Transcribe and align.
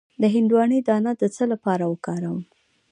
د 0.21 0.23
هندواڼې 0.35 0.79
دانه 0.87 1.11
د 1.21 1.23
څه 1.35 1.43
لپاره 1.51 1.83
وکاروم؟ 1.91 2.39